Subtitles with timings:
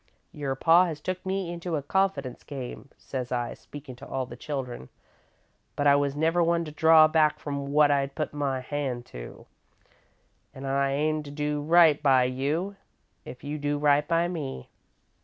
[0.31, 4.35] Your pa has took me into a confidence game,' says I, speakin' to all the
[4.35, 4.89] children,
[5.75, 9.45] 'but I was never one to draw back from what I'd put my hand to,
[10.55, 12.77] an' I aim to do right by you
[13.25, 14.69] if you do right by me.